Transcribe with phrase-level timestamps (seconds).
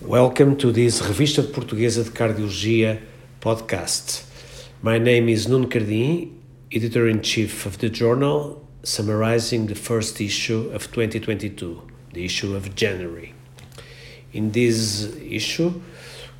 [0.00, 3.02] Welcome to this Revista Portuguesa de Cardiologia
[3.40, 4.24] podcast.
[4.80, 6.38] My name is Nuno Cardim,
[6.70, 11.82] editor in chief of the journal, summarizing the first issue of 2022,
[12.12, 13.34] the issue of January.
[14.32, 15.80] In this issue,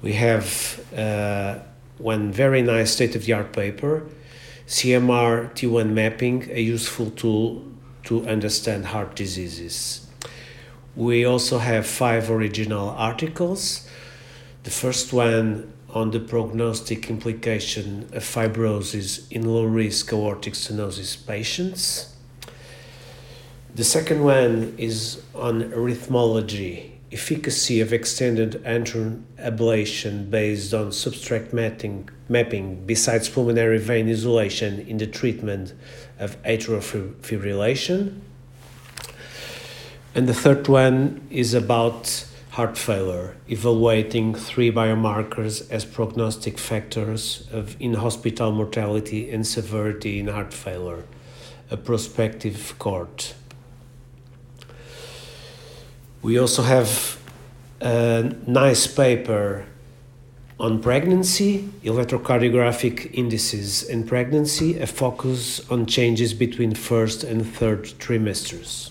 [0.03, 1.59] we have uh,
[1.99, 4.07] one very nice state of the art paper
[4.69, 7.65] CMR T1 mapping, a useful tool
[8.05, 10.08] to understand heart diseases.
[10.97, 13.89] We also have five original articles.
[14.65, 22.15] The first one on the prognostic implication of fibrosis in low risk aortic stenosis patients.
[23.75, 32.11] The second one is on arrhythmology, efficacy of extended antral ablation based on substrate mapping,
[32.29, 35.75] mapping besides pulmonary vein isolation in the treatment
[36.19, 36.83] of atrial
[37.23, 38.21] fibrillation.
[40.19, 47.81] And the third one is about heart failure, evaluating three biomarkers as prognostic factors of
[47.81, 51.05] in hospital mortality and severity in heart failure,
[51.71, 53.37] a prospective cohort.
[56.21, 57.17] We also have
[57.81, 59.67] a nice paper
[60.59, 68.91] on pregnancy, electrocardiographic indices in pregnancy, a focus on changes between first and third trimesters.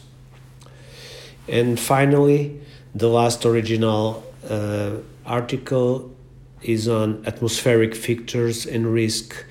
[1.48, 2.60] And finally,
[2.94, 6.14] the last original uh, article
[6.62, 9.46] is on atmospheric factors and risk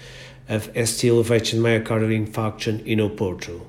[0.49, 3.67] of ST elevation myocardial infarction in Oporto,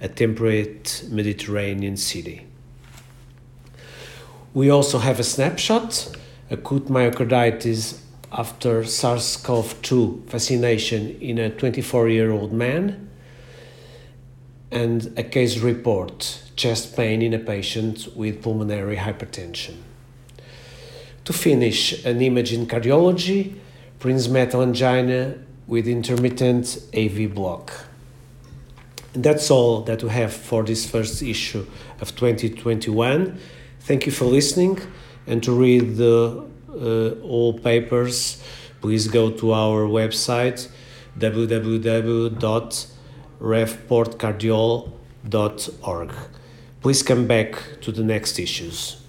[0.00, 2.46] a temperate Mediterranean city.
[4.54, 6.16] We also have a snapshot
[6.50, 8.00] acute myocarditis
[8.32, 13.08] after SARS CoV 2 vaccination in a 24 year old man,
[14.70, 19.76] and a case report chest pain in a patient with pulmonary hypertension.
[21.24, 23.54] To finish, an image in cardiology,
[24.00, 25.34] Prinzmetal angina
[25.66, 27.72] with intermittent AV block.
[29.14, 31.66] And that's all that we have for this first issue
[32.00, 33.38] of 2021.
[33.80, 34.80] Thank you for listening
[35.26, 38.42] and to read the uh, all papers,
[38.80, 40.68] please go to our website
[43.40, 46.12] www.revportcardiol.org.
[46.80, 49.02] Please come back to the next issues.